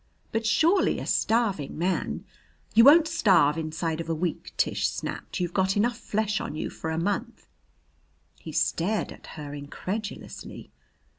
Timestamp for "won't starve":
2.85-3.55